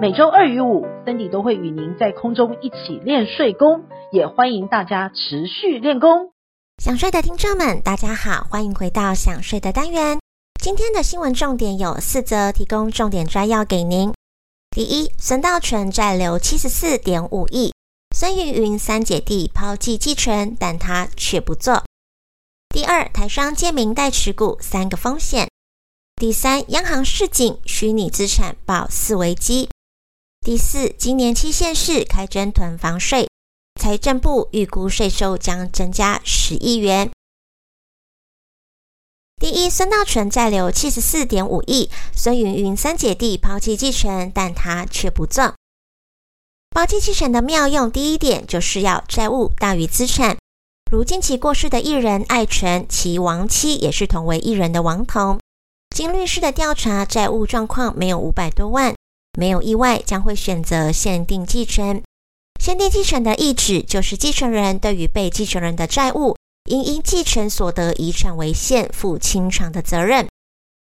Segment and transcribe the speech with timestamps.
[0.00, 6.30] 每周二与五，Cindy 都会与您在空中一起练睡功，也欢迎大家持续练功。
[6.80, 10.20] 想睡的听众们，大家好，欢迎回到想睡的单元。
[10.62, 14.12] 今天的新闻重点有四则，提供重点摘要给您。
[14.70, 17.74] 第一，孙道存债留七十四点五亿，
[18.14, 21.82] 孙芸芸三姐弟抛弃继承，但他却不做。
[22.68, 25.48] 第二，台商借名代持股三个风险。
[26.14, 29.68] 第三，央行市警虚拟资产爆四危机。
[30.40, 33.28] 第四，今年七县市开征囤房税，
[33.78, 37.10] 财政部预估税收将增加十亿元。
[39.36, 45.54] 第一，孙道存债留七十四点五亿，孙芸芸三姐弟抛弃继承，但他却不做。
[46.70, 50.38] 抛弃继承的妙用，第一点就是要债务大于资产。
[50.90, 55.38] 如近期过世的艺人艾成，其亡妻也是同为艺人的王彤。
[55.94, 58.94] 经律师的调查，债务状况没有五百多万，
[59.36, 62.00] 没有意外将会选择限定继承。
[62.60, 66.36] 限定继承的意旨就是继承人对于被继承人的债务，
[66.68, 70.26] 应因继承所得遗产为限，负清偿的责任。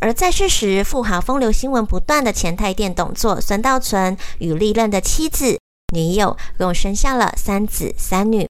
[0.00, 5.58] 而在世时，富豪风流新闻不断的前台电董座孙道存与历任的妻子、
[5.94, 8.48] 女友共生下了三子三女。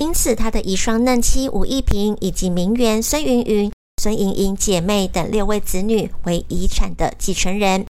[0.00, 7.84] 因此，他的遗孀嫩妻吴益萍以及名媛孙芸芸、孙盈盈姐妹等六位子女为遗产的继承人。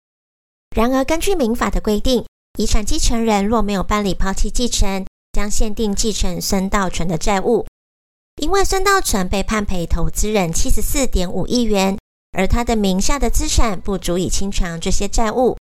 [0.75, 2.25] 然而，根据民法的规定，
[2.59, 7.65] 遗产继承人若没有办理抛弃继承，将限定继承孙道存的债务。
[8.41, 11.97] 因为孙道存被判赔投资人七十四点五亿元，
[12.33, 15.55] 而他的名下的资产不足以清偿这些债务，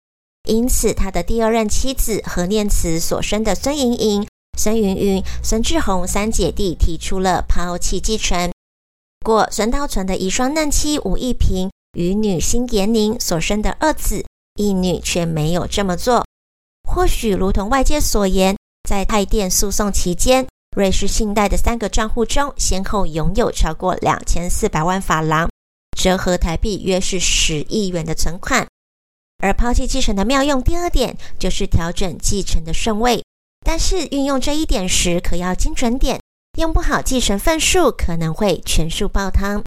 [0.48, 4.26] 因此他的第二任妻子何念慈所生的孙盈盈。
[4.58, 8.50] 孙芸芸、孙志宏三姐弟提出了抛弃继承，
[9.20, 14.24] 不过孙道存的遗孀嫩妻吴益萍与女辛妍宁所生的二子
[14.56, 16.24] 一女却没有这么做。
[16.88, 18.56] 或许如同外界所言，
[18.88, 25.48] 在台电诉讼期间，瑞士信贷的三个账户中，先后拥有超过两千四百万法郎，
[25.96, 28.66] 折合台币约是十亿元的存款。
[29.42, 33.22] 而抛弃继承的妙用，第二点就是调整继承的顺位。
[33.66, 36.20] 但是运用这一点时，可要精准点，
[36.58, 39.64] 用不好继承份数，可能会全数爆汤。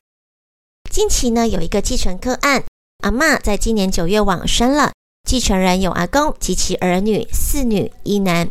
[0.90, 2.64] 近期呢，有一个继承个案，
[3.00, 4.92] 阿嬷在今年九月往生了，
[5.28, 8.50] 继承人有阿公及其儿女四女一男，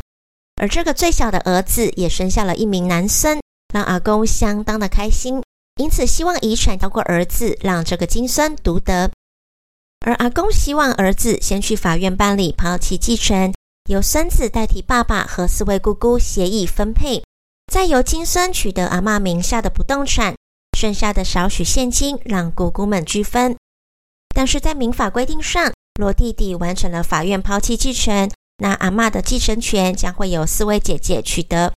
[0.57, 3.41] 而这个最小的儿子也生下了一名男孙，
[3.75, 5.43] 让阿公相当的开心，
[5.81, 9.11] 因此希望遗产透过儿子让这个金孙独得，
[10.07, 13.53] 而阿公希望儿子先去法院办理抛弃继承。
[13.89, 17.23] 由孙子代替爸爸和四位姑姑协议分配，
[17.73, 20.35] 再由金孙取得阿嬷名下的不动产，
[20.77, 23.57] 剩下的少许现金让姑姑们均分。
[24.37, 31.73] 但是在民法规定上，若弟弟完成了法院抛弃继承，那阿嬷的继承权将会由四位姐姐取得。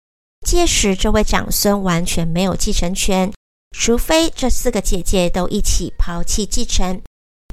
[0.45, 3.33] 届时，这位长孙完全没有继承权，
[3.71, 7.01] 除非这四个姐姐都一起抛弃继承。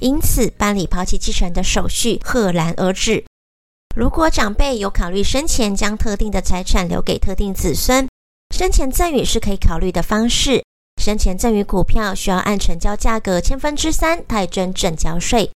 [0.02, 3.24] 因此，办理抛弃继承的手续赫然而止。
[3.94, 8.08] 如果长辈有考虑生前将特定的财产留给特定子孙，
[8.52, 10.64] 生前赠与是可以考虑的方式。
[11.06, 15.52] 生前赠与股票需要按成交价格千分之三代征正交税，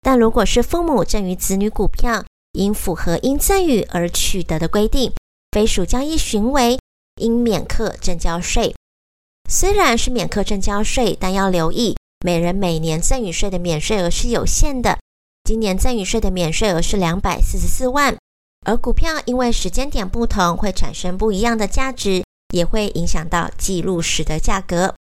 [0.00, 5.12] 但如果是父母赠与子女股票，应符合因赠与而取得的规定，
[5.50, 6.78] 非属交易行为，
[7.20, 8.76] 应免课证交税。
[9.50, 14.96] 虽然是免课证交税，但要留意，每人每年赠与税的免税额是有限的。
[15.42, 18.16] 今年赠与税的免税额是两百四十四万，
[18.64, 22.22] 而股票因为时间点不同，会产生不一样的价值，
[22.54, 24.94] 也会影响到记录时的价格。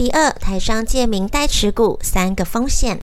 [0.00, 2.98] 第二，台商借名代持股三个风险。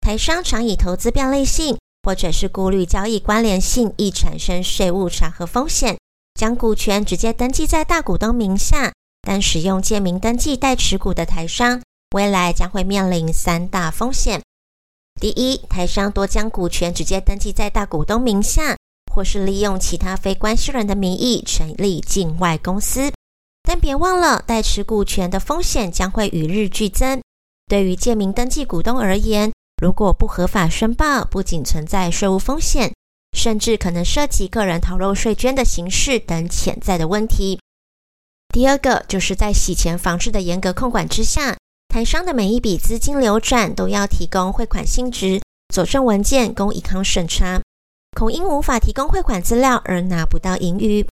[0.00, 5.96] 台商常以投资便利性，或者是顾虑交易关联性，易产生税务查核风险，
[6.34, 8.92] 将股权直接登记在大股东名下，
[9.22, 11.80] 但使用借名登记代持股的台商，
[12.16, 14.42] 未来将会面临三大风险。
[15.20, 18.76] 第一，台商多将股权直接登记在大股东名下，
[19.14, 23.12] 或是利用其他非关系人的名义成立境外公司。
[23.72, 27.22] 但别忘了，代持股权的风险将会与日俱增。
[27.68, 32.92] 对于借名登记股东而言，如果不合法申报，不仅存在税务风险，
[33.32, 37.60] 甚至可能涉及个人逃漏税捐的形式等潜在的问题。
[38.52, 41.56] 第二个就是在洗钱防治的严格控管之下，
[41.86, 45.40] 台商的每一笔资金流转都要提供汇款性质、
[45.72, 47.62] 佐证文件供银行审查，
[48.18, 51.06] 恐因无法提供汇款资料而拿不到盈余。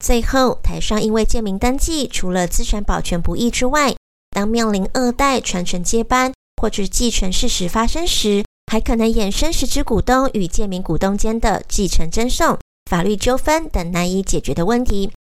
[0.00, 3.94] 最后，台商因为借名登记，除了资产保全不易之外，
[4.30, 8.42] 当面临二代传承接班或者继承事实发生时，
[8.72, 12.58] 还可能衍生实质股东与借名股东间的继承争讼、
[12.90, 15.12] 法律纠纷等难以解决的问题。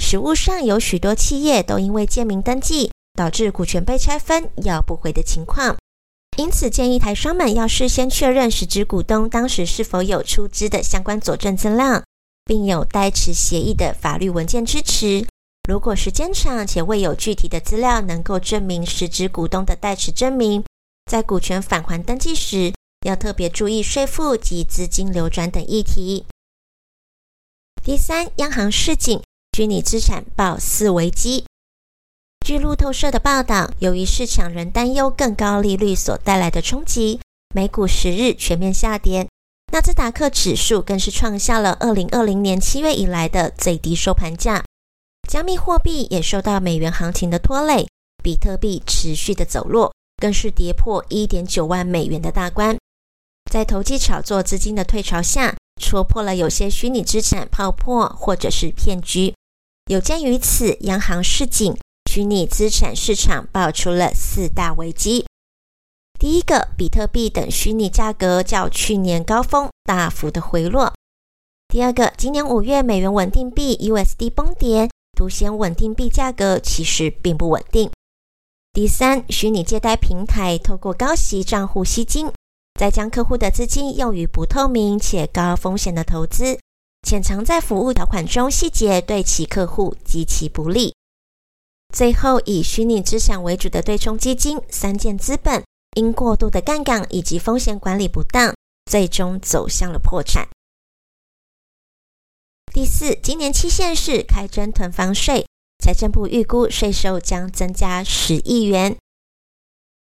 [0.00, 5.76] 实务上有许多企业都因为借名登记，导致股权被拆分要不回的情况。
[6.38, 12.02] 因此，建议台商们要事先确认实质股东当时是否有出资的相关佐证资料。
[12.44, 15.26] 并有代持协议的法律文件支持。
[15.68, 20.64] 如果时间长且未有具体的资料能够证明实质股东的代持证明，
[21.10, 22.72] 在股权返还登记时，
[23.06, 26.26] 要特别注意税负及资金流转等议题。
[27.84, 29.22] 第三，央行示警，
[29.56, 31.44] 虚拟资产爆四危机。
[32.44, 37.20] 据路透社的报道，由于市场仍担忧更高利率所带来的冲击，
[37.54, 39.28] 美股十日全面下跌。
[39.72, 44.62] 纳斯达克指数更是创下了二零二零年七月以来的最低收盘价，
[45.26, 47.88] 加密货币也受到美元行情的拖累，
[48.22, 52.76] 比特币持续的走弱，更是跌破一点九万美元的大关。
[53.50, 59.34] 在投机炒作资金的退潮下，戳破了有些虚拟资产泡沫或者是骗局。
[59.86, 61.74] 有鉴于此，央行示警，
[62.10, 65.24] 虚拟资产市场爆出了四大危机。
[66.22, 70.94] 第一个，比特币等虚拟价格较去年高峰大幅的回落。
[71.66, 74.88] 第二个，今年五月美元稳定币 USD 崩跌，
[75.18, 77.90] 凸显稳定币价格其实并不稳定。
[78.72, 82.30] 第三，虚拟借贷平台透过高息账户吸金，
[82.78, 86.56] 再将客户的资金用于不透明且高风险的投资，
[87.04, 90.94] 潜藏在服务条款中，细节对其客户极其不利。
[91.92, 95.64] 最后，以虚拟资产为主的对冲基金三箭资本。
[95.94, 98.54] 因过度的杠杆以及风险管理不当，
[98.90, 100.48] 最终走向了破产。
[102.72, 105.46] 第四，今年期限是开征囤房税，
[105.84, 108.96] 财政部预估税收将增加十亿元。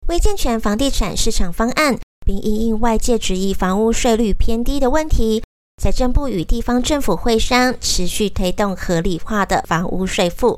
[0.07, 5.43] 为健全房地产市场方案，并因应外界质疑房屋税率偏低的问题，
[5.81, 10.57] 财政部与地方政府会商，持续推动合理化的房屋税负。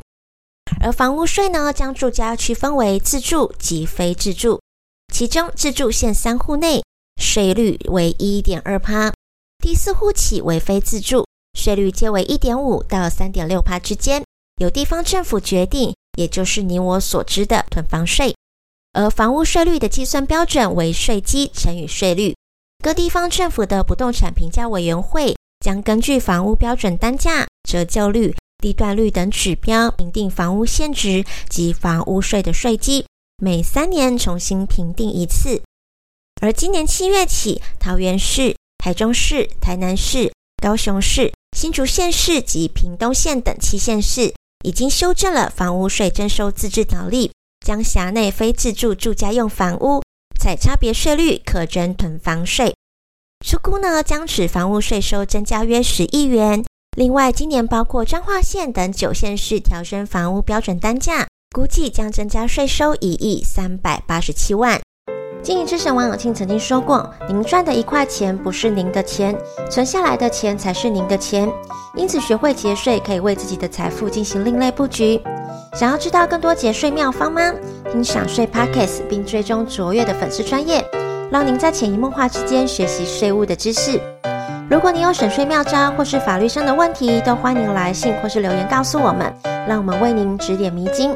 [0.80, 4.62] 而房屋税呢，将住家区分为自住及非自住。
[5.14, 6.84] 其中自住限三户内
[7.22, 9.14] 税率为一点二趴，
[9.64, 11.24] 第四户起为非自住，
[11.54, 14.24] 税率皆为一点五到三点六趴之间，
[14.60, 18.34] 由地方政府决定，也就是你我所知的囤房税。
[18.94, 22.36] 而房屋税率的计算标准为税基乘以税率，
[22.84, 33.06] 各地方政府的不动产评价委员会将根据房屋标准单价、折旧率、地段率等指标评定房屋现值及房屋税的税基。
[33.44, 35.62] 每三年重新评定一次，
[36.42, 40.32] 而今年七月起，桃园市、台中市、台南市、
[40.64, 47.34] 高雄市、新竹县市及屏东县等七县市已经修正了房屋税征收自治条例，
[47.66, 50.02] 将辖内非自住住家用房屋
[50.40, 52.74] 采差别税率课征囤房税。
[53.46, 56.64] 初估呢，将使房屋税收增加约十亿元。
[56.96, 61.28] 另外，今年包括彰化县等九县市调升房屋标准单价。
[61.54, 64.82] 估计将增加税收一亿三百八十七万。
[65.44, 69.38] 经营之神王永庆曾经说过：“您赚的一块钱不是您的钱，
[69.70, 71.48] 存下来的钱才是您的钱。
[71.96, 75.22] 因此，学会节税可以为自己的财富进行另类布局。
[75.76, 77.54] 想要知道更多节税妙方吗？
[77.92, 80.84] 听享税 Podcast 并追踪卓越的粉丝专业，
[81.30, 84.02] 让您在潜移默化之间学习税务的知识。
[84.72, 89.32] 如果你有省税妙招或是法律上的问题，都欢迎来信或是留言告诉我们，
[89.68, 91.14] 让我们为您指点迷津。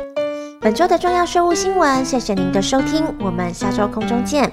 [0.59, 4.51] 本周的重要税务新闻，谢谢您的收听，我们下周空中见。